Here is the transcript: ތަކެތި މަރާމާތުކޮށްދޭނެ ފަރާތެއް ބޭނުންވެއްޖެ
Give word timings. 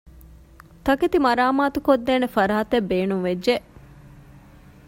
ތަކެތި 0.85 1.17
މަރާމާތުކޮށްދޭނެ 1.25 2.27
ފަރާތެއް 2.35 2.87
ބޭނުންވެއްޖެ 2.89 3.55